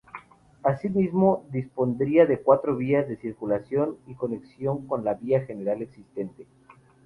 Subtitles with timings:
[0.63, 6.47] Asimismo, dispondría de cuatro vías de circulación y conexión con la vía general existente.